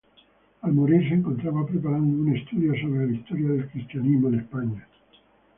Al 0.63 0.73
morir 0.73 1.07
se 1.07 1.13
encontraba 1.13 1.63
preparando 1.63 2.23
un 2.23 2.35
estudio 2.35 2.73
sobre 2.73 3.05
la 3.05 3.17
historia 3.17 3.49
del 3.49 3.69
cristianismo 3.69 4.29
en 4.29 4.39
España. 4.39 4.87